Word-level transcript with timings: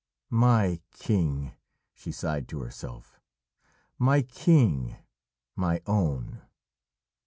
"My 0.31 0.79
King," 0.89 1.53
she 1.93 2.11
sighed 2.11 2.47
to 2.47 2.61
herself. 2.61 3.19
"My 3.99 4.23
King! 4.23 4.95
my 5.55 5.79
Own!" 5.85 6.41